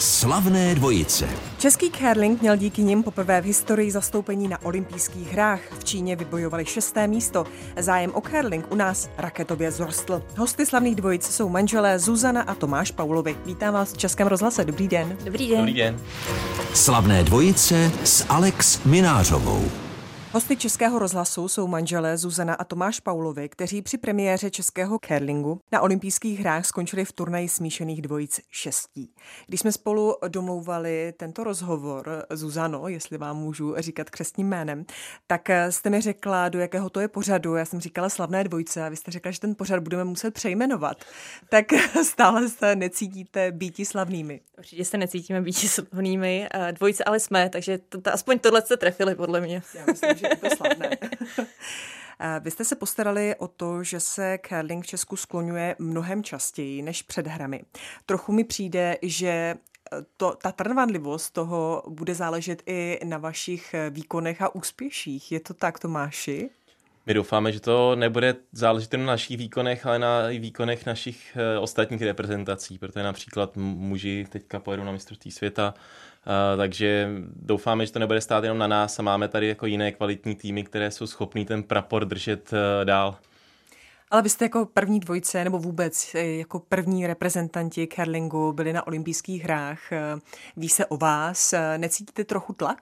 [0.00, 1.28] Slavné dvojice.
[1.58, 5.60] Český curling měl díky nim poprvé v historii zastoupení na olympijských hrách.
[5.78, 7.46] V Číně vybojovali šesté místo.
[7.78, 10.22] Zájem o curling u nás raketově zrostl.
[10.36, 13.36] Hosty slavných dvojic jsou manželé Zuzana a Tomáš Paulovi.
[13.46, 14.64] Vítám vás v Českém rozhlase.
[14.64, 15.16] Dobrý den.
[15.24, 15.58] Dobrý den.
[15.58, 16.00] Dobrý den.
[16.74, 19.70] Slavné dvojice s Alex Minářovou.
[20.32, 25.80] Hosty Českého rozhlasu jsou manželé Zuzana a Tomáš Paulovi, kteří při premiéře českého curlingu na
[25.80, 29.14] olympijských hrách skončili v turnaji smíšených dvojic šestí.
[29.46, 34.84] Když jsme spolu domlouvali tento rozhovor, Zuzano, jestli vám můžu říkat křestním jménem,
[35.26, 37.54] tak jste mi řekla, do jakého to je pořadu.
[37.54, 41.04] Já jsem říkala slavné dvojce a vy jste řekla, že ten pořad budeme muset přejmenovat.
[41.48, 41.66] Tak
[42.04, 44.40] stále se necítíte býti slavnými.
[44.58, 46.48] Určitě se necítíme býti slavnými.
[46.70, 49.62] Dvojice ale jsme, takže to, to, aspoň tohle jste trefili, podle mě.
[49.74, 50.90] Já myslím, že to slavné.
[52.40, 57.02] Vy jste se postarali o to, že se curling v Česku skloňuje mnohem častěji než
[57.02, 57.64] před hrami.
[58.06, 59.54] Trochu mi přijde, že
[60.16, 65.32] to, ta trvanlivost toho bude záležet i na vašich výkonech a úspěších.
[65.32, 66.50] Je to tak, Tomáši?
[67.06, 71.58] My doufáme, že to nebude záležet jen na našich výkonech, ale na výkonech našich eh,
[71.58, 75.74] ostatních reprezentací, protože například muži teďka pojedou na mistrovství světa,
[76.56, 80.34] takže doufáme, že to nebude stát jenom na nás a máme tady jako jiné kvalitní
[80.34, 83.16] týmy, které jsou schopní ten prapor držet uh, dál.
[84.10, 88.86] Ale vy jste jako první dvojce, nebo vůbec eh, jako první reprezentanti curlingu byli na
[88.86, 89.80] olympijských hrách.
[90.56, 91.54] Ví se o vás.
[91.76, 92.78] Necítíte trochu tlak?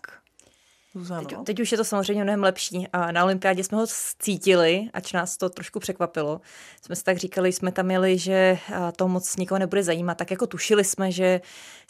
[1.27, 2.89] Teď, teď už je to samozřejmě mnohem lepší.
[2.93, 3.87] A na olympiádě jsme ho
[4.19, 6.41] cítili, ač nás to trošku překvapilo.
[6.83, 8.59] Jsme si tak říkali, jsme tam měli, že
[8.97, 10.19] to moc nikoho nebude zajímat.
[10.19, 11.41] Tak jako tušili jsme, že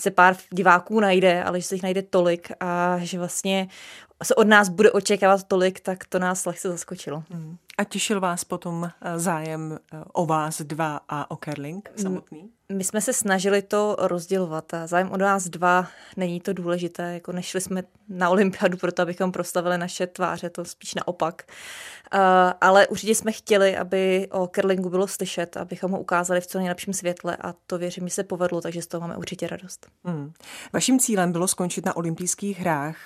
[0.00, 3.68] se pár diváků najde, ale že se jich najde tolik a že vlastně
[4.24, 7.22] se od nás bude očekávat tolik, tak to nás lehce zaskočilo.
[7.30, 7.56] Hmm.
[7.78, 12.50] A těšil vás potom eh, zájem eh, o vás dva a o curling samotný?
[12.72, 17.32] My jsme se snažili to rozdělovat a zájem o nás dva není to důležité, jako
[17.32, 21.42] nešli jsme na olympiádu proto, abychom prostavili naše tváře, to spíš naopak.
[22.14, 22.20] Uh,
[22.60, 26.94] ale určitě jsme chtěli, aby o curlingu bylo slyšet, abychom ho ukázali v co nejlepším
[26.94, 29.86] světle a to věřím, že se povedlo, takže z toho máme určitě radost.
[30.04, 30.32] Hmm.
[30.72, 32.96] Vaším cílem bylo skončit na olympijských hrách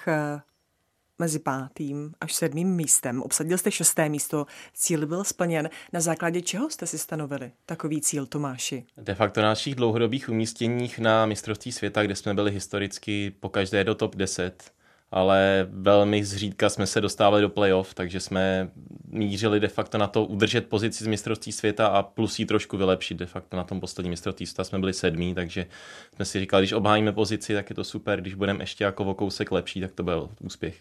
[1.18, 3.22] mezi pátým až sedmým místem.
[3.22, 5.70] Obsadil jste šesté místo, cíl byl splněn.
[5.92, 8.84] Na základě čeho jste si stanovili takový cíl, Tomáši?
[8.96, 13.84] De facto na našich dlouhodobých umístěních na mistrovství světa, kde jsme byli historicky po každé
[13.84, 14.72] do top 10,
[15.12, 18.70] ale velmi zřídka jsme se dostávali do playoff, takže jsme
[19.06, 23.16] mířili de facto na to udržet pozici z mistrovství světa a plus ji trošku vylepšit.
[23.16, 25.66] De facto na tom posledním mistrovství světa jsme byli sedmí, takže
[26.14, 29.14] jsme si říkali, když obhájíme pozici, tak je to super, když budeme ještě jako o
[29.14, 30.76] kousek lepší, tak to byl úspěch.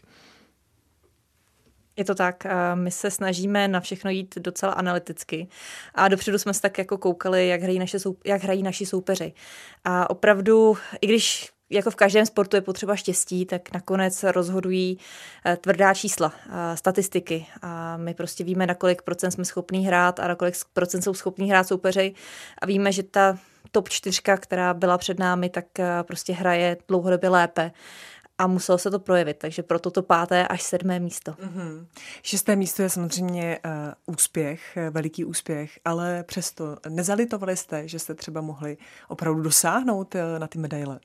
[1.97, 2.43] Je to tak,
[2.73, 5.47] my se snažíme na všechno jít docela analyticky
[5.95, 9.33] a dopředu jsme se tak jako koukali, jak hrají, naše jak hrají naši soupeři.
[9.83, 14.97] A opravdu, i když jako v každém sportu je potřeba štěstí, tak nakonec rozhodují
[15.45, 16.33] eh, tvrdá čísla,
[16.75, 17.45] statistiky.
[17.61, 21.13] A my prostě víme, na kolik procent jsme schopní hrát a na kolik procent jsou
[21.13, 22.13] schopní hrát soupeři.
[22.61, 23.37] A víme, že ta
[23.71, 27.71] top čtyřka, která byla před námi, tak eh, prostě hraje dlouhodobě lépe
[28.37, 31.31] a muselo se to projevit, takže proto to páté až sedmé místo.
[31.31, 31.85] Mm-hmm.
[32.23, 38.13] Šesté místo je samozřejmě uh, úspěch, eh, veliký úspěch, ale přesto nezalitovali jste, že jste
[38.13, 38.77] třeba mohli
[39.07, 40.99] opravdu dosáhnout uh, na ty medaile?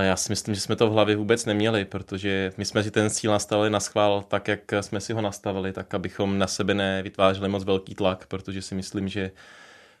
[0.00, 3.10] Já si myslím, že jsme to v hlavě vůbec neměli, protože my jsme si ten
[3.10, 7.48] cíl nastavili na schvál tak, jak jsme si ho nastavili, tak abychom na sebe nevytvářeli
[7.48, 9.30] moc velký tlak, protože si myslím, že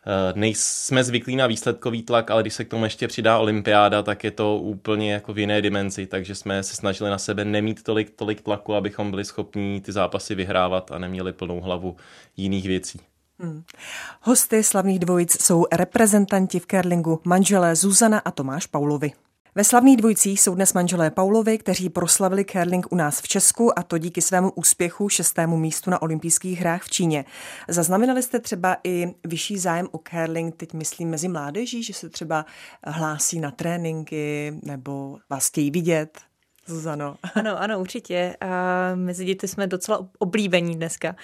[0.06, 4.24] Eh, nejsme zvyklí na výsledkový tlak, ale když se k tomu ještě přidá olympiáda, tak
[4.24, 8.10] je to úplně jako v jiné dimenzi, takže jsme se snažili na sebe nemít tolik,
[8.10, 11.96] tolik tlaku, abychom byli schopni ty zápasy vyhrávat a neměli plnou hlavu
[12.36, 13.00] jiných věcí.
[13.38, 13.62] Hmm.
[14.20, 19.12] Hosty slavných dvojic jsou reprezentanti v curlingu manželé Zuzana a Tomáš Paulovi.
[19.54, 23.82] Ve slavných dvojcích jsou dnes manželé Paulovi, kteří proslavili curling u nás v Česku a
[23.82, 27.24] to díky svému úspěchu šestému místu na olympijských hrách v Číně.
[27.68, 32.46] Zaznamenali jste třeba i vyšší zájem o curling, teď myslím mezi mládeží, že se třeba
[32.84, 36.31] hlásí na tréninky nebo vás chtějí vidět?
[36.72, 37.16] Zuzano.
[37.34, 38.36] Ano, ano, určitě.
[38.40, 38.46] A
[38.94, 41.16] mezi děti jsme docela oblíbení dneska.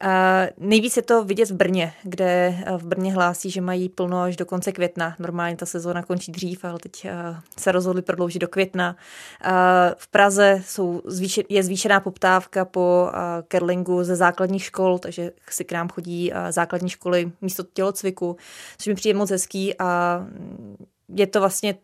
[0.00, 4.36] A nejvíc je to vidět v Brně, kde v Brně hlásí, že mají plno až
[4.36, 5.16] do konce května.
[5.18, 7.06] Normálně ta sezóna končí dřív, ale teď
[7.58, 8.96] se rozhodli prodloužit do května.
[9.40, 11.02] A v Praze jsou
[11.48, 13.10] je zvýšená poptávka po
[13.52, 18.36] curlingu ze základních škol, takže si k nám chodí základní školy místo tělocviku,
[18.78, 20.20] což mi přijde moc hezký a
[21.08, 21.74] je to vlastně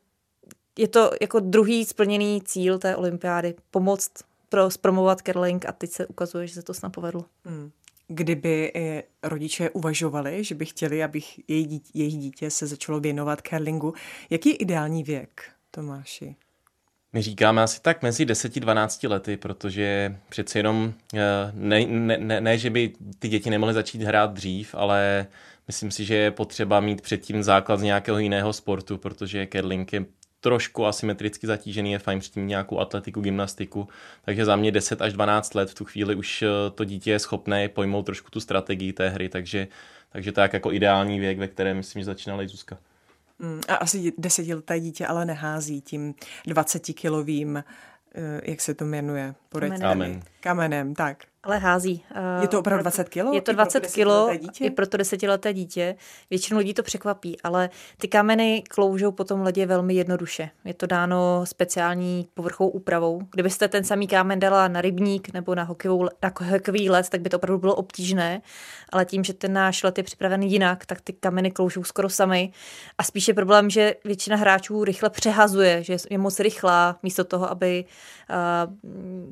[0.79, 4.13] je to jako druhý splněný cíl té olympiády, pomoct
[4.49, 7.25] pro zpromovat curling a teď se ukazuje, že se to snad povedlo.
[7.45, 7.71] Hmm.
[8.09, 8.73] Kdyby
[9.23, 13.95] rodiče uvažovali, že by chtěli, aby jejich dítě, jejich dítě se začalo věnovat curlingu,
[14.31, 15.43] jaký je ideální věk?
[15.71, 16.37] Tomáši?
[17.13, 21.21] My říkáme asi tak mezi 10-12 lety, protože přeci jenom eh,
[21.55, 25.27] ne, ne, ne, ne, že by ty děti nemohly začít hrát dřív, ale
[25.67, 30.05] myslím si, že je potřeba mít předtím základ z nějakého jiného sportu, protože curling je
[30.43, 33.89] trošku asymetricky zatížený, je fajn předtím nějakou atletiku, gymnastiku,
[34.25, 37.19] takže za mě 10 až 12 let v tu chvíli už eh, to dítě je
[37.19, 39.69] schopné pojmout trošku tu strategii té hry, takže,
[40.13, 42.79] takže to je jako ideální věk, ve kterém myslím, že začínala i Zuzka.
[43.39, 46.15] Mm, a asi desetileté dítě ale nehází tím
[46.47, 47.65] 20-kilovým,
[48.15, 49.35] eh, jak se to jmenuje?
[49.81, 50.23] Kamenem.
[50.41, 51.32] Kamenem, tak.
[51.45, 52.05] Ale hází.
[52.41, 53.33] Je to opravdu 20 kilo?
[53.33, 55.97] Je to 20 kg i pro to desetileté dítě.
[56.31, 60.51] Většinu lidí to překvapí, ale ty kameny kloužou po tom ledě velmi jednoduše.
[60.65, 63.21] Je to dáno speciální povrchovou úpravou.
[63.31, 67.31] Kdybyste ten samý kámen dala na rybník nebo na, hokejovou, na hokejový let, tak by
[67.31, 68.43] to opravdu bylo obtížné,
[68.93, 72.53] ale tím, že ten náš let je připravený jinak, tak ty kameny kloužou skoro sami.
[72.99, 77.85] A spíše problém, že většina hráčů rychle přehazuje, že je moc rychlá, místo toho, aby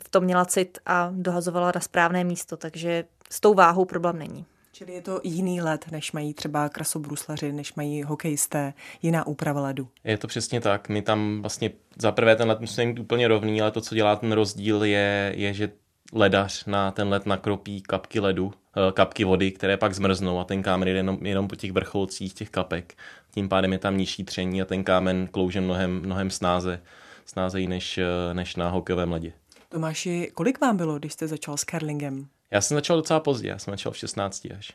[0.05, 4.45] v tom měla cit a dohazovala na správné místo, takže s tou váhou problém není.
[4.73, 9.89] Čili je to jiný led, než mají třeba krasobruslaři, než mají hokejisté, jiná úprava ledu.
[10.05, 10.89] Je to přesně tak.
[10.89, 14.17] My tam vlastně za prvé ten led musí být úplně rovný, ale to, co dělá
[14.17, 15.73] ten rozdíl, je, je že
[16.13, 20.63] ledař na ten led nakropí kapky ledu, eh, kapky vody, které pak zmrznou a ten
[20.63, 22.95] kámen jde jenom, jenom po těch vrcholcích těch kapek.
[23.31, 26.83] Tím pádem je tam nižší tření a ten kámen klouže mnohem, mnohem snáze,
[27.27, 29.33] snázejí než, eh, než na hokejovém ledě.
[29.73, 32.27] Tomáši, kolik vám bylo, když jste začal s curlingem?
[32.51, 34.73] Já jsem začal docela pozdě, já jsem začal v 16 až.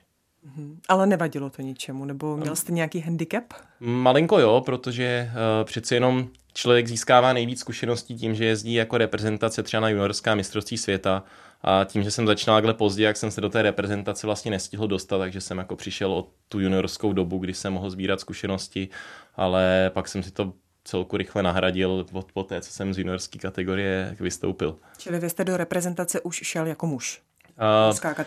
[0.48, 0.78] Mm-hmm.
[0.88, 3.44] Ale nevadilo to ničemu, nebo měl jste nějaký handicap?
[3.80, 9.64] Malinko jo, protože uh, přeci jenom člověk získává nejvíc zkušeností tím, že jezdí jako reprezentace
[9.64, 11.24] třeba na juniorská mistrovství světa
[11.62, 14.88] a tím, že jsem začínal takhle pozdě, jak jsem se do té reprezentace vlastně nestihl
[14.88, 18.90] dostat, takže jsem jako přišel o tu juniorskou dobu, kdy jsem mohl sbírat zkušenosti,
[19.36, 20.54] ale pak jsem si to
[20.86, 24.78] celku rychle nahradil od po té, co jsem z juniorské kategorie vystoupil.
[24.98, 27.22] Čili vy jste do reprezentace už šel jako muž?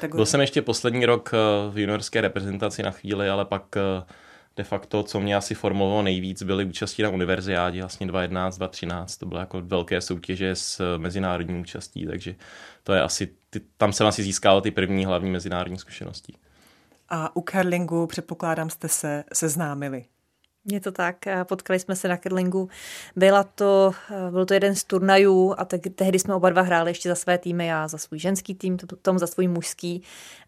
[0.01, 4.03] Uh, byl jsem ještě poslední rok eh, v juniorské reprezentaci na chvíli, ale pak uh,
[4.59, 9.27] de facto, co mě asi formovalo nejvíc, byly účastí na univerziádě, vlastně 2011, 2013, to
[9.27, 12.35] byly jako velké soutěže s eh, mezinárodní účastí, takže
[12.83, 16.35] to je asi, ty, tam jsem asi získal ty první hlavní mezinárodní zkušenosti.
[17.09, 20.05] A u curlingu předpokládám jste se seznámili.
[20.73, 22.69] Je to tak, potkali jsme se na curlingu.
[23.17, 23.93] Byla to,
[24.31, 27.39] byl to jeden z turnajů a te- tehdy jsme oba dva hráli ještě za své
[27.39, 30.03] týmy, já za svůj ženský tým, Tom za svůj mužský.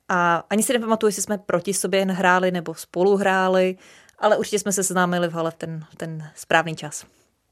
[0.08, 3.76] A ani si nepamatuju, jestli jsme proti sobě hráli nebo spolu hráli,
[4.18, 7.06] ale určitě jsme se seznámili v hale v ten, ten správný čas.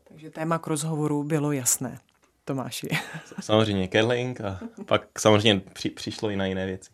[0.09, 1.99] Takže téma k rozhovoru bylo jasné.
[2.45, 2.89] Tomáši.
[3.41, 6.91] Samozřejmě curling a pak samozřejmě při, přišlo i na jiné věci.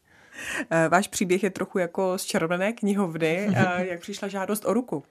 [0.70, 5.04] Eh, váš příběh je trochu jako z červené knihovny, eh, jak přišla žádost o ruku.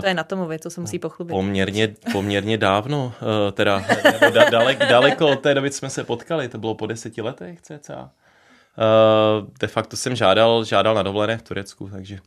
[0.00, 1.30] To je na Tomovi, to se musí pochlubit.
[1.30, 3.12] Poměrně, poměrně dávno,
[3.48, 6.86] eh, teda nebo da, dalek, daleko od té doby jsme se potkali, to bylo po
[6.86, 8.10] deseti letech cca.
[9.60, 12.18] De facto jsem žádal, žádal na dovolené v Turecku, takže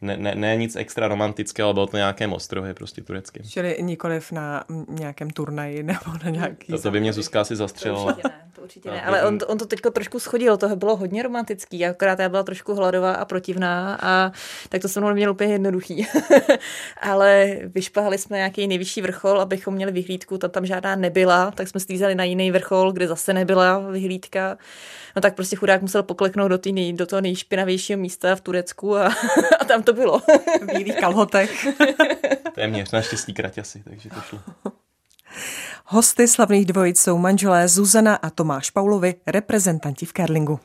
[0.00, 3.44] ne, ne, ne nic extra romantického, ale bylo to nějakém ostrově prostě tureckém.
[3.48, 6.72] Čili nikoliv na nějakém turnaji nebo na nějaký...
[6.72, 8.12] To, to by mě Zuzka asi zastřelila.
[8.12, 8.28] To
[8.60, 9.02] to určitě ne.
[9.02, 12.74] ale on, on to teďko trošku schodil, to bylo hodně romantický, akorát já byla trošku
[12.74, 14.32] hladová a protivná a
[14.68, 16.06] tak to se mnou měl úplně jednoduchý.
[17.00, 21.80] ale vyšpahali jsme nějaký nejvyšší vrchol, abychom měli vyhlídku, ta tam žádná nebyla, tak jsme
[21.80, 24.58] stýzali na jiný vrchol, kde zase nebyla vyhlídka.
[25.16, 29.06] No tak prostě chudák musel pokleknout do, tý, do toho nejšpinavějšího místa v Turecku a,
[29.60, 30.18] a tam to bylo.
[30.62, 31.66] v bílých kalhotech.
[32.54, 34.40] Téměř, naštěstí kraťasy, takže to šlo.
[35.92, 40.60] Hosty slavných dvojic jsou manželé Zuzana a Tomáš Paulovi, reprezentanti v Kerlingu.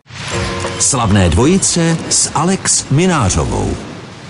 [0.79, 3.77] Slavné dvojice s Alex Minářovou.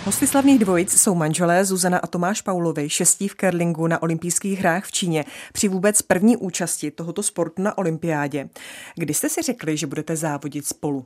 [0.06, 4.86] Hosty slavných dvojic jsou manželé Zuzana a Tomáš Paulovi, šestí v curlingu na olympijských hrách
[4.86, 8.50] v Číně při vůbec první účasti tohoto sportu na olympiádě.
[8.96, 11.06] Kdy jste si řekli, že budete závodit spolu?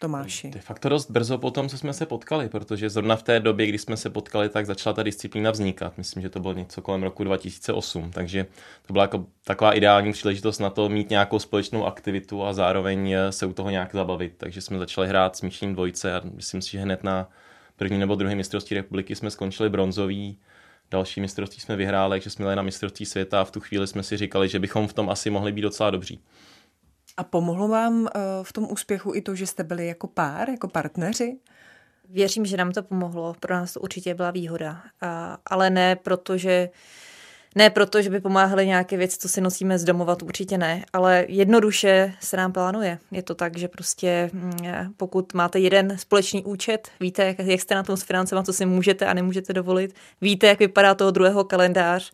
[0.00, 0.50] Tomáši?
[0.50, 3.66] De facto dost brzo po tom, co jsme se potkali, protože zrovna v té době,
[3.66, 5.98] kdy jsme se potkali, tak začala ta disciplína vznikat.
[5.98, 8.46] Myslím, že to bylo něco kolem roku 2008, takže
[8.86, 13.46] to byla jako taková ideální příležitost na to mít nějakou společnou aktivitu a zároveň se
[13.46, 14.34] u toho nějak zabavit.
[14.36, 17.28] Takže jsme začali hrát smíšení dvojce a myslím si, že hned na
[17.76, 20.38] první nebo druhé mistrovství republiky jsme skončili bronzový,
[20.90, 24.02] další mistrovství jsme vyhráli, takže jsme jeli na mistrovství světa a v tu chvíli jsme
[24.02, 26.20] si říkali, že bychom v tom asi mohli být docela dobří.
[27.20, 30.68] A pomohlo vám eh, v tom úspěchu i to, že jste byli jako pár, jako
[30.68, 31.38] partneři?
[32.08, 33.34] Věřím, že nám to pomohlo.
[33.40, 34.82] Pro nás to určitě byla výhoda.
[35.46, 36.70] Ale ne proto, že
[37.54, 41.24] Ne proto, že by pomáhaly nějaké věci, co si nosíme z domova, určitě ne, ale
[41.28, 42.98] jednoduše se nám plánuje.
[43.10, 44.52] Je to tak, že prostě mm,
[44.96, 48.66] pokud máte jeden společný účet, víte, jak, jak jste na tom s financema, co si
[48.66, 52.12] můžete a nemůžete dovolit, víte, jak vypadá toho druhého kalendář.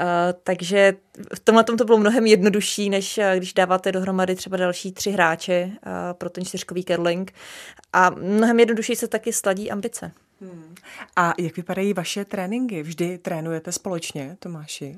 [0.00, 0.04] Uh,
[0.42, 0.94] takže
[1.34, 5.64] v tomhle tom to bylo mnohem jednodušší, než když dáváte dohromady třeba další tři hráče
[5.64, 7.32] uh, pro ten čtyřkový curling.
[7.92, 10.12] A mnohem jednodušší se taky sladí ambice.
[10.40, 10.74] Hmm.
[11.16, 12.82] A jak vypadají vaše tréninky?
[12.82, 14.96] Vždy trénujete společně, Tomáši?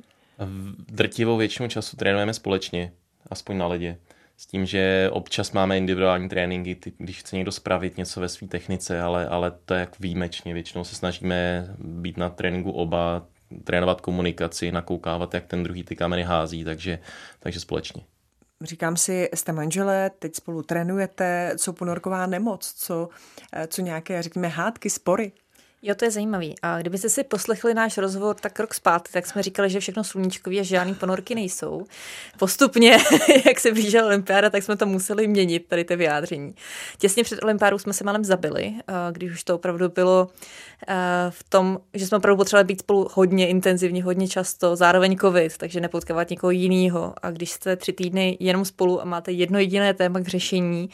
[0.89, 2.93] Drtivou většinu času trénujeme společně,
[3.31, 3.99] aspoň na ledě.
[4.37, 9.01] S tím, že občas máme individuální tréninky, když chce někdo spravit něco ve své technice,
[9.01, 10.55] ale, ale to je jak výjimečně.
[10.55, 13.27] Většinou se snažíme být na tréninku oba,
[13.65, 16.99] trénovat komunikaci, nakoukávat, jak ten druhý ty kamery hází, takže,
[17.41, 18.03] takže společně.
[18.63, 23.09] Říkám si, jste manželé, teď spolu trénujete, co ponorková nemoc, co,
[23.53, 25.33] eh, co nějaké, řekněme, hádky, spory?
[25.83, 26.55] Jo, to je zajímavý.
[26.63, 30.61] A kdybyste si poslechli náš rozhovor tak rok zpátky, tak jsme říkali, že všechno sluníčkový
[30.61, 31.85] a žádný ponorky nejsou.
[32.39, 32.99] Postupně,
[33.47, 36.55] jak se blížila olympiáda, tak jsme to museli měnit, tady ty vyjádření.
[36.99, 38.75] Těsně před olympiádou jsme se malem zabili,
[39.13, 40.29] když už to opravdu bylo
[41.31, 45.81] v tom, že jsme opravdu potřebovali být spolu hodně intenzivně, hodně často, zároveň covid, takže
[45.81, 47.15] nepotkávat někoho jiného.
[47.23, 50.91] A když jste tři týdny jenom spolu a máte jedno jediné téma k řešení,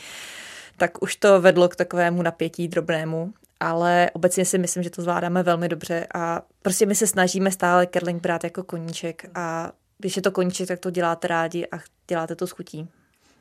[0.76, 5.43] tak už to vedlo k takovému napětí drobnému ale obecně si myslím, že to zvládáme
[5.43, 10.23] velmi dobře a prostě my se snažíme stále curling brát jako koníček a když je
[10.23, 12.89] to koníček, tak to děláte rádi a děláte to s chutí.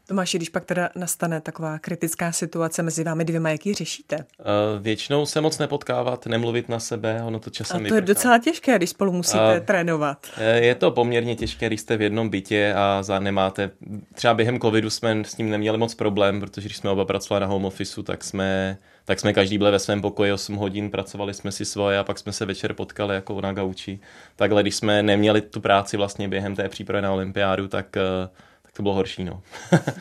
[0.07, 4.15] Tomáši, když pak teda nastane taková kritická situace mezi vámi dvěma, jak ji řešíte?
[4.15, 7.95] Uh, většinou se moc nepotkávat, nemluvit na sebe, ono to časem A to vyprchá.
[7.95, 10.27] je docela těžké, když spolu musíte uh, trénovat.
[10.55, 13.71] Je to poměrně těžké, když jste v jednom bytě a za nemáte,
[14.13, 17.47] třeba během covidu jsme s tím neměli moc problém, protože když jsme oba pracovali na
[17.47, 21.51] home officeu, tak jsme tak jsme každý byli ve svém pokoji 8 hodin, pracovali jsme
[21.51, 23.99] si svoje a pak jsme se večer potkali jako na gauči.
[24.35, 28.29] Takhle, když jsme neměli tu práci vlastně během té přípravy na olympiádu, tak, eh,
[28.61, 29.23] tak to bylo horší.
[29.23, 29.41] No.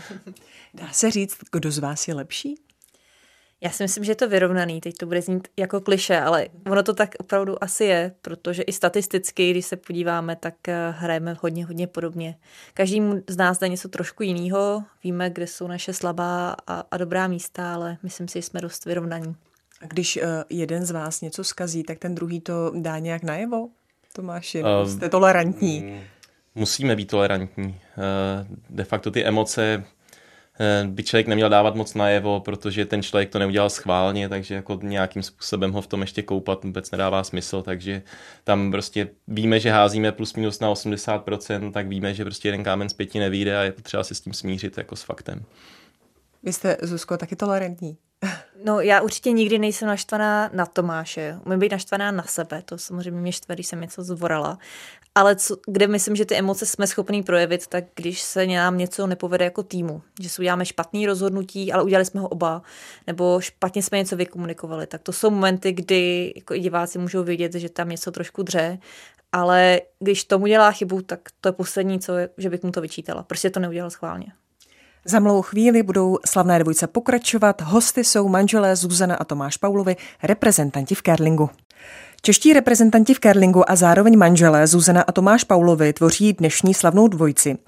[0.75, 2.55] Dá se říct, kdo z vás je lepší?
[3.65, 4.81] Já si myslím, že je to vyrovnaný.
[4.81, 8.73] Teď to bude znít jako kliše, ale ono to tak opravdu asi je, protože i
[8.73, 12.37] statisticky, když se podíváme, tak eh, hrajeme hodně, hodně podobně.
[12.75, 17.29] Každý z nás dá něco trošku jiného, víme, kde jsou naše slabá a, a dobrá
[17.29, 19.37] místa, ale myslím si, že jsme dost vyrovnaní.
[19.83, 23.69] A když uh, jeden z vás něco skazí, tak ten druhý to dá nějak najevo?
[24.13, 26.01] Tomáši, uh, jste tolerantní.
[26.55, 27.67] Musíme být tolerantní.
[27.67, 29.85] Uh, de facto ty emoce Eh,
[30.87, 35.23] by člověk neměl dávat moc najevo, protože ten člověk to neudělal schválně, takže jako nějakým
[35.23, 38.03] způsobem ho v tom ještě koupat vůbec nedává smysl, takže
[38.45, 42.89] tam prostě víme, že házíme plus minus na 80%, tak víme, že prostě jeden kámen
[42.89, 45.45] z pěti nevíde a je potřeba se s tím smířit jako s faktem.
[46.43, 47.97] Vy jste, Zuzko, taky tolerantní.
[48.65, 51.39] No já určitě nikdy nejsem naštvaná na Tomáše.
[51.47, 54.59] Umím být naštvaná na sebe, to samozřejmě mě štve, když jsem něco zvorala.
[55.15, 59.07] Ale co, kde myslím, že ty emoce jsme schopní projevit, tak když se nám něco
[59.07, 62.63] nepovede jako týmu, že si uděláme špatný rozhodnutí, ale udělali jsme ho oba,
[63.07, 67.55] nebo špatně jsme něco vykomunikovali, tak to jsou momenty, kdy jako i diváci můžou vidět,
[67.55, 68.79] že tam něco trošku dře,
[69.33, 72.81] ale když tomu dělá chybu, tak to je poslední, co je, že bych mu to
[72.81, 73.23] vyčítala.
[73.23, 74.27] Prostě to neudělal schválně.
[75.07, 77.61] Za malou chvíli budou slavné dvojce pokračovat.
[77.61, 81.51] Hosty jsou manželé Zuzana a Tomáš Paulovi, reprezentanti v Kerlingu.
[82.23, 87.59] Čeští reprezentanti v Kerlingu a zároveň manželé Zuzana a Tomáš Paulovi tvoří dnešní slavnou dvojici.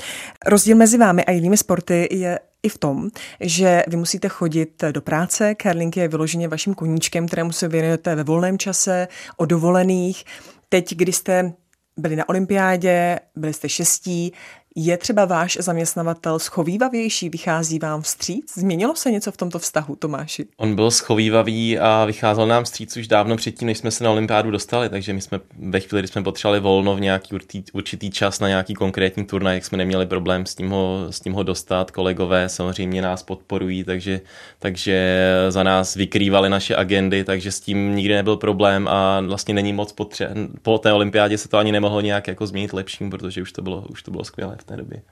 [0.46, 5.00] Rozdíl mezi vámi a jinými sporty je i v tom, že vy musíte chodit do
[5.02, 5.54] práce.
[5.54, 10.24] Kerling je vyloženě vaším koníčkem, kterému se věnujete ve volném čase, o dovolených.
[10.68, 11.52] Teď, když jste
[11.96, 14.32] byli na olympiádě, byli jste šestí,
[14.78, 18.52] je třeba váš zaměstnavatel schovývavější, vychází vám vstříc?
[18.58, 20.46] Změnilo se něco v tomto vztahu, Tomáši?
[20.56, 24.50] On byl schovývavý a vycházel nám vstříc už dávno předtím, než jsme se na olympiádu
[24.50, 28.40] dostali, takže my jsme ve chvíli, kdy jsme potřebovali volno v nějaký určitý, určitý čas
[28.40, 31.90] na nějaký konkrétní turnaj, jak jsme neměli problém s tím ho, s tím ho dostat.
[31.90, 34.20] Kolegové samozřejmě nás podporují, takže,
[34.58, 39.72] takže za nás vykrývali naše agendy, takže s tím nikdy nebyl problém a vlastně není
[39.72, 40.34] moc potřeba.
[40.62, 43.84] Po té olympiádě se to ani nemohlo nějak jako změnit lepším, protože už to bylo,
[43.88, 45.02] už to bylo skvělé té době.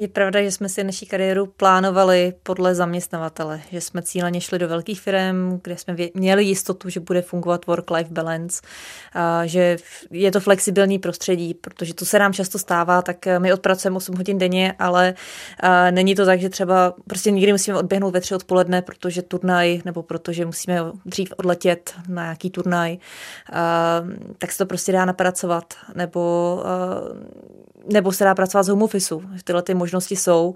[0.00, 4.68] Je pravda, že jsme si naší kariéru plánovali podle zaměstnavatele, že jsme cíleně šli do
[4.68, 8.62] velkých firm, kde jsme měli jistotu, že bude fungovat work-life balance,
[9.12, 9.76] a že
[10.10, 14.38] je to flexibilní prostředí, protože to se nám často stává, tak my odpracujeme 8 hodin
[14.38, 15.14] denně, ale
[15.90, 20.02] není to tak, že třeba prostě někdy musíme odběhnout ve tři odpoledne, protože turnaj, nebo
[20.02, 22.98] protože musíme dřív odletět na nějaký turnaj,
[24.38, 26.62] tak se to prostě dá napracovat, nebo
[27.88, 29.22] nebo se dá pracovat z home officeu.
[29.44, 30.54] Tyhle ty možnosti jsou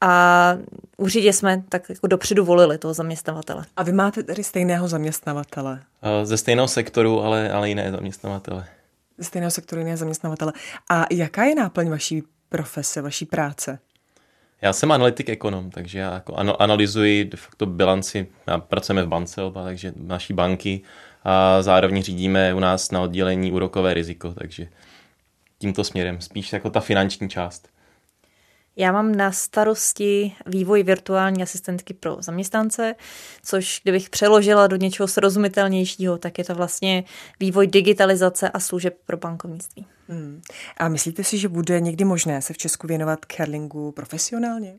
[0.00, 0.54] a
[0.96, 3.64] určitě jsme tak jako dopředu volili toho zaměstnavatele.
[3.76, 5.80] A vy máte tedy stejného zaměstnavatele?
[6.22, 8.66] Ze stejného sektoru, ale, ale jiné zaměstnavatele.
[9.20, 10.52] Stejného sektoru jiného zaměstnavatele.
[10.90, 13.78] A jaká je náplň vaší profese, vaší práce?
[14.62, 19.42] Já jsem analytik ekonom, takže já jako analyzuji de facto bilanci, já pracujeme v bance
[19.42, 20.82] oba, takže naší banky
[21.24, 24.68] a zároveň řídíme u nás na oddělení úrokové riziko, takže
[25.62, 27.68] tímto směrem, spíš jako ta finanční část.
[28.76, 32.94] Já mám na starosti vývoj virtuální asistentky pro zaměstnance,
[33.42, 37.04] což kdybych přeložila do něčeho srozumitelnějšího, tak je to vlastně
[37.40, 39.86] vývoj digitalizace a služeb pro bankovnictví.
[40.08, 40.42] Hmm.
[40.76, 44.74] A myslíte si, že bude někdy možné se v Česku věnovat curlingu profesionálně?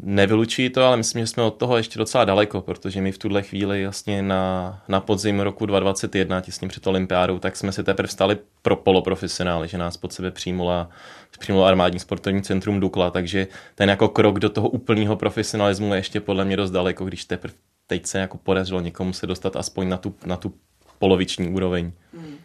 [0.00, 3.42] Nevylučuji to, ale myslím, že jsme od toho ještě docela daleko, protože my v tuhle
[3.42, 8.38] chvíli jasně na, na podzim roku 2021, těsně před olympiádou, tak jsme si teprve stali
[8.62, 10.90] pro poloprofesionály, že nás pod sebe přijmula,
[11.38, 16.20] přijmulo armádní sportovní centrum Dukla, takže ten jako krok do toho úplného profesionalismu je ještě
[16.20, 17.54] podle mě dost daleko, když teprve
[17.86, 20.54] teď se jako podařilo někomu se dostat aspoň na tu, na tu
[20.98, 21.92] poloviční úroveň.
[22.14, 22.36] Hmm.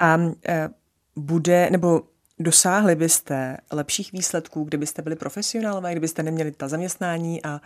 [0.00, 0.18] A
[0.48, 0.68] e,
[1.16, 2.02] bude, nebo
[2.40, 7.60] Dosáhli byste lepších výsledků, kdybyste byli profesionálové, kdybyste neměli ta zaměstnání a, a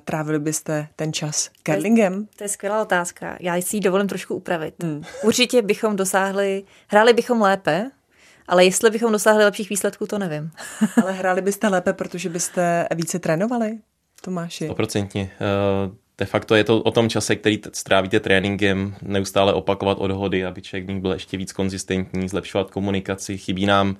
[0.00, 2.26] trávili byste ten čas curlingem?
[2.36, 3.36] To je skvělá otázka.
[3.40, 4.82] Já si ji dovolím trošku upravit.
[4.82, 5.02] Hmm.
[5.24, 7.90] Určitě bychom dosáhli, hráli bychom lépe,
[8.48, 10.50] ale jestli bychom dosáhli lepších výsledků, to nevím.
[11.02, 13.78] ale hráli byste lépe, protože byste více trénovali,
[14.20, 14.64] Tomáši?
[14.64, 15.30] Stoprocentně.
[15.86, 20.62] Uh de facto je to o tom čase, který strávíte tréninkem, neustále opakovat odhody, aby
[20.62, 23.38] člověk byl ještě víc konzistentní, zlepšovat komunikaci.
[23.38, 23.96] Chybí nám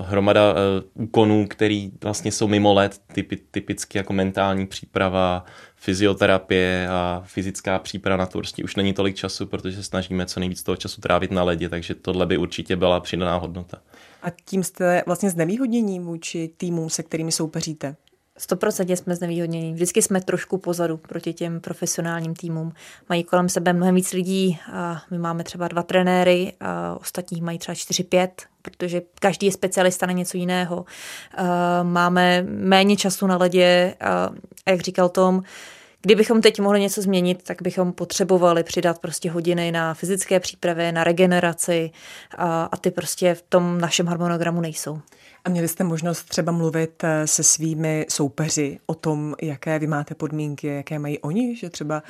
[0.00, 0.58] hromada uh,
[1.04, 5.44] úkonů, který vlastně jsou mimo let, typy, typicky jako mentální příprava,
[5.76, 10.40] fyzioterapie a fyzická příprava na to prostě už není tolik času, protože se snažíme co
[10.40, 13.78] nejvíc toho času trávit na ledě, takže tohle by určitě byla přidaná hodnota.
[14.22, 17.96] A tím jste vlastně znevýhodnění vůči týmům, se kterými soupeříte?
[18.38, 19.72] 100% jsme znevýhodnění.
[19.72, 22.72] Vždycky jsme trošku pozadu proti těm profesionálním týmům.
[23.08, 27.58] Mají kolem sebe mnohem víc lidí a my máme třeba dva trenéry a ostatních mají
[27.58, 28.28] třeba 4-5,
[28.62, 30.84] protože každý je specialista na něco jiného.
[31.82, 35.42] Máme méně času na ledě a jak říkal Tom,
[36.06, 41.04] Kdybychom teď mohli něco změnit, tak bychom potřebovali přidat prostě hodiny na fyzické přípravě, na
[41.04, 41.90] regeneraci
[42.36, 45.00] a, a ty prostě v tom našem harmonogramu nejsou.
[45.44, 50.14] A měli jste možnost třeba mluvit eh, se svými soupeři o tom, jaké vy máte
[50.14, 52.02] podmínky, jaké mají oni, že třeba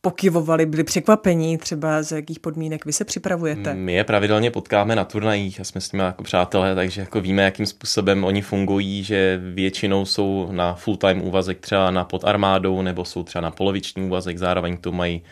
[0.00, 3.74] pokyvovali, byli překvapení třeba z jakých podmínek vy se připravujete?
[3.74, 7.42] My je pravidelně potkáme na turnajích a jsme s nimi jako přátelé, takže jako víme,
[7.42, 13.04] jakým způsobem oni fungují, že většinou jsou na full-time úvazek třeba na pod armádou nebo
[13.04, 15.22] jsou třeba na poloviční úvazek, zároveň tu mají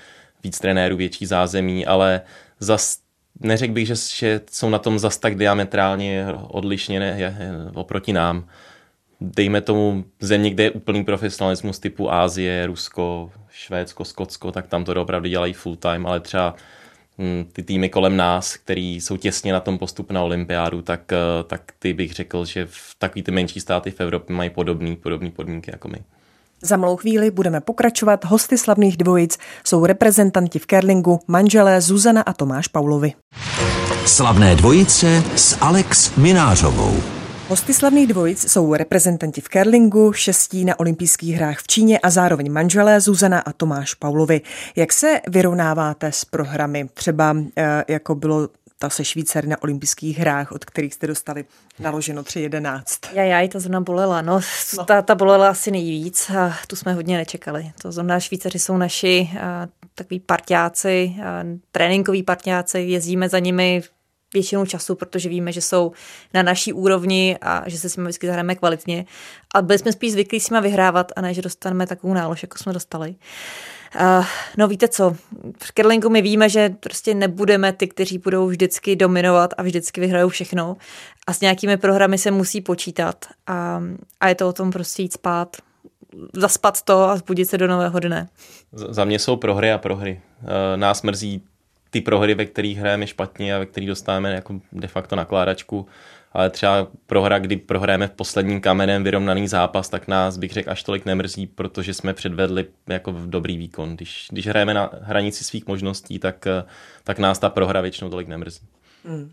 [0.45, 2.21] víc trenérů, větší zázemí, ale
[2.61, 2.99] zas
[3.41, 7.35] neřekl bych, že, že jsou na tom zas tak diametrálně odlišně ne,
[7.75, 8.45] oproti nám.
[9.21, 15.03] Dejme tomu země, kde je úplný profesionalismus typu Ázie, Rusko, Švédsko, Skotsko, tak tam to
[15.03, 16.55] opravdu dělají full time, ale třeba
[17.19, 21.45] hm, ty týmy kolem nás, který jsou těsně na tom postupu na olympiádu, tak, eh,
[21.47, 25.31] tak ty bych řekl, že v takový ty menší státy v Evropě mají podobné podobný
[25.31, 25.99] podmínky jako my.
[26.63, 28.25] Za malou chvíli budeme pokračovat.
[28.25, 33.13] Hosty slavných dvojic jsou reprezentanti v Kerlingu, manželé Zuzana a Tomáš Paulovi.
[34.07, 37.18] Slavné dvojice s Alex Minářovou.
[37.49, 42.53] Hosty slavných dvojic jsou reprezentanti v Kerlingu, šestí na olympijských hrách v Číně a zároveň
[42.53, 44.41] manželé Zuzana a Tomáš Paulovi.
[44.77, 50.53] Jak se vyrovnáváte s programy, třeba eh, jako bylo ta se Švýcary na olympijských hrách,
[50.53, 51.45] od kterých jste dostali
[51.79, 52.83] naloženo 3.11.
[53.13, 54.41] Já, já, ta zrovna bolela, no,
[54.77, 54.85] no.
[54.85, 57.73] Ta, ta bolela asi nejvíc a tu jsme hodně nečekali.
[57.83, 63.83] To zrovna Švýcaři jsou naši a, takový parťáci, a, tréninkoví parťáci, jezdíme za nimi
[64.33, 65.93] většinou času, protože víme, že jsou
[66.35, 69.07] na naší úrovni a že se s nimi vždycky zahrajeme kvalitně.
[69.55, 72.59] A byli jsme spíš zvyklí s nimi vyhrávat a ne, že dostaneme takovou nálož, jako
[72.59, 73.15] jsme dostali.
[74.01, 74.25] Uh,
[74.57, 75.17] no víte co,
[75.63, 80.29] v Kerlingu my víme, že prostě nebudeme ty, kteří budou vždycky dominovat a vždycky vyhrajou
[80.29, 80.77] všechno
[81.27, 83.83] a s nějakými programy se musí počítat a,
[84.21, 85.57] a je to o tom prostě jít spát,
[86.33, 88.29] zaspat to a zbudit se do nového dne.
[88.73, 90.21] Za mě jsou prohry a prohry.
[90.77, 91.43] Nás mrzí
[91.91, 95.87] ty prohry, ve kterých hrajeme špatně a ve kterých dostáváme jako de facto nakládačku
[96.33, 100.83] ale třeba prohra, kdy prohráme v posledním kamenem vyrovnaný zápas, tak nás bych řekl až
[100.83, 103.97] tolik nemrzí, protože jsme předvedli jako dobrý výkon.
[103.97, 106.47] Když, když hrajeme na hranici svých možností, tak,
[107.05, 108.61] tak nás ta prohra většinou tolik nemrzí.
[109.05, 109.33] Hmm.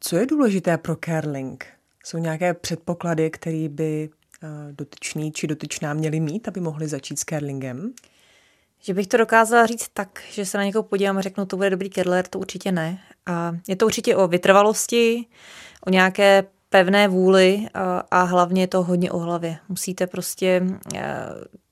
[0.00, 1.66] Co je důležité pro curling?
[2.04, 4.10] Jsou nějaké předpoklady, které by
[4.42, 7.92] eh, dotyčný či dotyčná měli mít, aby mohli začít s curlingem?
[8.84, 11.70] Že bych to dokázala říct tak, že se na někoho podívám a řeknu, to bude
[11.70, 12.98] dobrý kerler, to určitě ne.
[13.26, 15.26] A je to určitě o vytrvalosti,
[15.86, 19.58] o nějaké pevné vůli a, a hlavně je to hodně o hlavě.
[19.68, 20.62] Musíte prostě...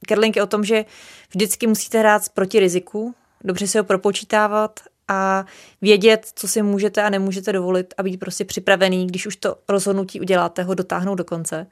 [0.07, 0.85] Kerling je o tom, že
[1.31, 5.45] vždycky musíte hrát proti riziku, dobře si ho propočítávat a
[5.83, 10.21] vědět, co si můžete a nemůžete dovolit a být prostě připravený, když už to rozhodnutí
[10.21, 11.67] uděláte, ho dotáhnout do konce.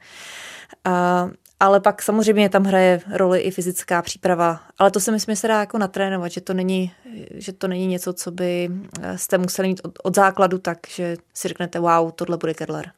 [0.85, 1.29] A,
[1.59, 4.61] ale pak samozřejmě tam hraje roli i fyzická příprava.
[4.77, 6.91] Ale to si myslím, že se dá jako natrénovat, že to není,
[7.33, 8.69] že to není něco, co by
[9.15, 12.91] jste museli mít od, od základu tak, že si řeknete, wow, tohle bude Kedler.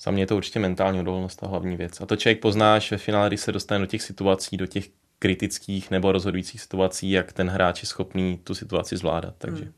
[0.00, 2.00] Za mě je to určitě mentální odolnost a hlavní věc.
[2.00, 4.88] A to člověk poznáš ve finále, když se dostane do těch situací, do těch
[5.18, 9.34] kritických nebo rozhodujících situací, jak ten hráč je schopný tu situaci zvládat.
[9.38, 9.72] Takže, hmm.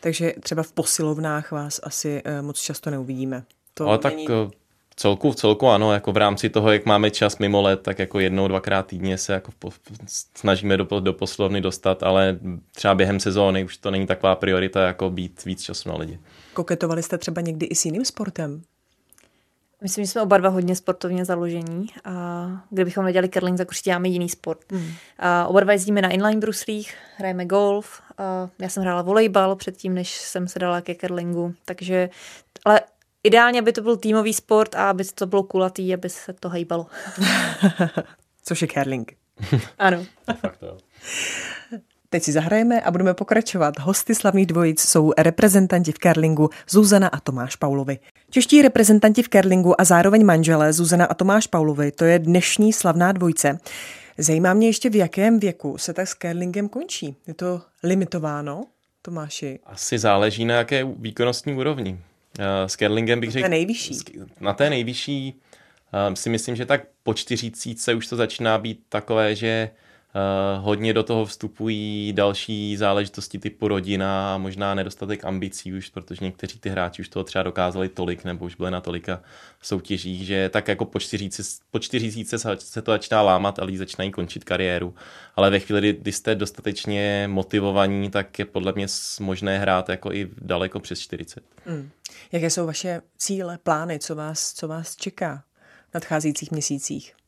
[0.00, 3.44] takže třeba v posilovnách vás asi uh, moc často neuvidíme.
[3.74, 4.26] To Ale není...
[4.26, 4.50] tak uh,
[5.00, 8.20] celku, v celku ano, jako v rámci toho, jak máme čas mimo let, tak jako
[8.20, 9.70] jednou, dvakrát týdně se jako po,
[10.34, 12.38] snažíme do, do poslovny dostat, ale
[12.74, 16.18] třeba během sezóny už to není taková priorita, jako být víc času na lidi.
[16.54, 18.62] Koketovali jste třeba někdy i s jiným sportem?
[19.82, 21.86] Myslím, že jsme oba dva hodně sportovně založení.
[22.04, 24.72] A kdybychom nedělali curling, tak určitě máme jiný sport.
[24.72, 24.92] Mm.
[25.18, 28.02] A oba dva jezdíme na inline bruslích, hrajeme golf.
[28.18, 31.54] A já jsem hrála volejbal předtím, než jsem se dala ke curlingu.
[31.64, 32.10] Takže,
[32.64, 32.80] ale
[33.24, 36.86] ideálně, aby to byl týmový sport a aby to bylo kulatý, aby se to hejbalo.
[38.44, 39.12] Což je curling.
[39.78, 40.04] ano.
[40.40, 40.64] Fakt.
[42.12, 43.78] Teď si zahrajeme a budeme pokračovat.
[43.78, 47.98] Hosty slavných dvojic jsou reprezentanti v curlingu Zuzana a Tomáš Paulovi.
[48.30, 53.12] Čeští reprezentanti v curlingu a zároveň manželé Zuzana a Tomáš Paulovi, to je dnešní slavná
[53.12, 53.58] dvojce.
[54.18, 57.16] Zajímá mě ještě, v jakém věku se tak s curlingem končí.
[57.26, 58.64] Je to limitováno,
[59.02, 59.58] Tomáši?
[59.66, 61.98] Asi záleží na jaké výkonnostní úrovni.
[62.38, 63.42] Eh, s curlingem bych řekl...
[63.42, 63.98] Na té nejvyšší.
[64.40, 65.34] Na té nejvyšší
[66.14, 69.76] si myslím, že tak po čtyřicítce už to začíná být takové, že Uh,
[70.58, 76.58] hodně do toho vstupují další záležitosti typu rodina a možná nedostatek ambicí už, protože někteří
[76.58, 79.22] ty hráči už toho třeba dokázali tolik nebo už byli na tolika
[79.62, 84.10] soutěžích, že tak jako po čtyřici, po čtyřicíce se to začíná lámat a lidi začínají
[84.10, 84.94] končit kariéru.
[85.36, 88.86] Ale ve chvíli, kdy jste dostatečně motivovaní, tak je podle mě
[89.20, 91.44] možné hrát jako i daleko přes 40.
[91.66, 91.90] Hmm.
[92.32, 95.42] Jaké jsou vaše cíle, plány, co vás, co vás čeká
[95.90, 97.19] v nadcházejících měsících?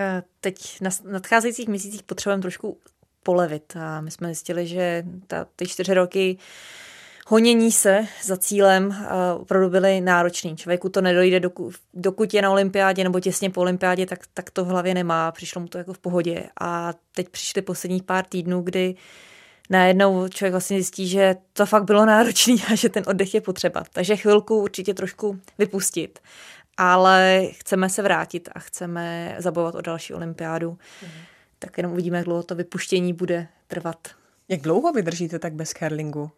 [0.00, 2.78] Eh, teď na nadcházejících měsících potřebujeme trošku
[3.22, 6.38] polevit a my jsme zjistili, že ta, ty čtyři roky
[7.26, 10.56] honění se za cílem uh, opravdu byly náročný.
[10.56, 14.64] Člověku to nedojde, dokud, dokud je na olympiádě nebo těsně po olympiádě, tak, tak to
[14.64, 15.32] v hlavě nemá.
[15.32, 16.44] Přišlo mu to jako v pohodě.
[16.60, 18.94] A teď přišly posledních pár týdnů, kdy
[19.70, 23.84] najednou člověk vlastně zjistí, že to fakt bylo náročné a že ten oddech je potřeba.
[23.92, 26.18] Takže chvilku určitě trošku vypustit
[26.78, 30.78] ale chceme se vrátit a chceme zabovat o další olympiádu.
[31.02, 31.08] Mm.
[31.58, 34.08] Tak jenom uvidíme, jak dlouho to vypuštění bude trvat.
[34.48, 36.22] Jak dlouho vydržíte tak bez curlingu?
[36.22, 36.30] Uh,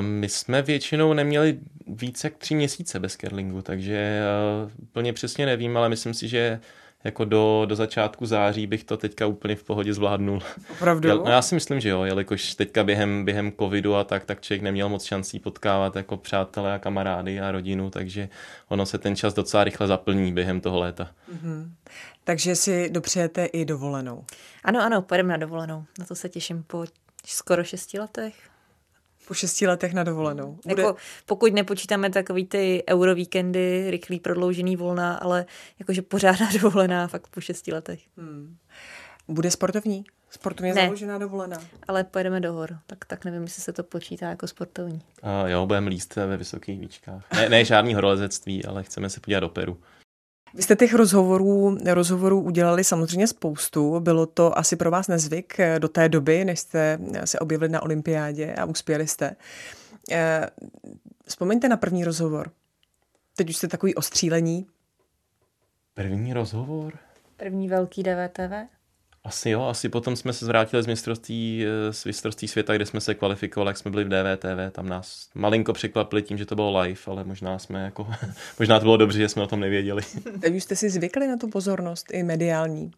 [0.00, 4.20] my jsme většinou neměli více jak tři měsíce bez curlingu, takže
[4.64, 6.60] uh, úplně přesně nevím, ale myslím si, že
[7.04, 10.42] jako do, do začátku září bych to teďka úplně v pohodě zvládnul.
[10.70, 11.08] Opravdu?
[11.08, 14.40] Já, no já si myslím, že jo, jelikož teďka během, během covidu a tak, tak
[14.40, 18.28] člověk neměl moc šancí potkávat jako přátelé a kamarády a rodinu, takže
[18.68, 21.10] ono se ten čas docela rychle zaplní během toho léta.
[21.34, 21.70] Mm-hmm.
[22.24, 24.24] Takže si dopřejete i dovolenou?
[24.64, 25.84] Ano, ano, pojedeme na dovolenou.
[25.98, 26.84] Na to se těším po
[27.26, 28.51] skoro šesti letech.
[29.28, 30.58] Po šesti letech na dovolenou.
[30.68, 30.82] Bude...
[30.82, 35.46] Jako, pokud nepočítáme takový ty eurovíkendy, rychlý prodloužený volna, ale
[35.78, 38.00] jakože pořádná dovolená fakt po šesti letech.
[38.16, 38.56] Hmm.
[39.28, 40.04] Bude sportovní?
[40.30, 41.56] Sportovně ne, založená dovolená?
[41.88, 45.02] ale pojedeme do hor, tak, tak nevím, jestli se to počítá jako sportovní.
[45.22, 47.24] A jo, budeme líst ve vysokých výčkách.
[47.34, 49.78] Ne, ne žádný horolezectví, ale chceme se podívat do Peru.
[50.54, 54.00] Vy jste těch rozhovorů, rozhovorů udělali samozřejmě spoustu.
[54.00, 57.82] Bylo to asi pro vás nezvyk eh, do té doby, než jste se objevili na
[57.82, 59.36] olympiádě a uspěli jste.
[60.10, 60.46] Eh,
[61.26, 62.50] vzpomeňte na první rozhovor.
[63.36, 64.66] Teď už jste takový ostřílení.
[65.94, 66.98] První rozhovor?
[67.36, 68.52] První velký DVTV?
[69.24, 73.00] Asi jo, asi potom jsme se zvrátili z mistrovství, eh, z mistrovství světa, kde jsme
[73.00, 76.80] se kvalifikovali, jak jsme byli v DVTV, tam nás malinko překvapili tím, že to bylo
[76.80, 78.06] live, ale možná jsme jako,
[78.58, 80.02] možná to bylo dobře, že jsme o tom nevěděli.
[80.40, 82.92] Teď už jste si zvykli na tu pozornost i mediální?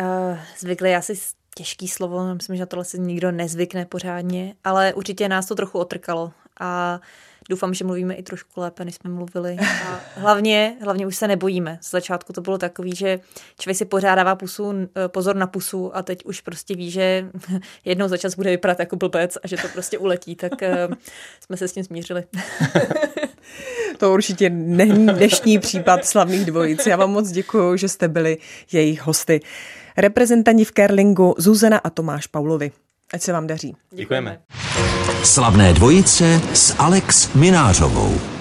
[0.00, 1.14] Uh, zvykli asi
[1.54, 5.78] těžký slovo, myslím, že na tohle si nikdo nezvykne pořádně, ale určitě nás to trochu
[5.78, 7.00] otrkalo a
[7.48, 9.56] doufám, že mluvíme i trošku lépe, než jsme mluvili.
[9.86, 11.78] A hlavně, hlavně už se nebojíme.
[11.80, 13.20] Z začátku to bylo takový, že
[13.58, 17.30] člověk si pořád dává pusu, eh, pozor na pusu a teď už prostě ví, že
[17.84, 20.94] jednou za čas bude vypadat jako blbec a že to prostě uletí, tak uh,
[21.40, 22.24] jsme se s tím smířili.
[23.98, 26.86] To určitě není dnešní případ slavných dvojic.
[26.86, 28.38] Já vám moc děkuji, že jste byli
[28.72, 29.40] jejich hosty.
[29.96, 32.72] Reprezentanti v Kerlingu Zuzana a Tomáš Paulovi.
[33.12, 33.76] Ať se vám daří.
[33.90, 34.40] Děkujeme.
[35.26, 38.35] Slavné dvojice s Alex Minářovou.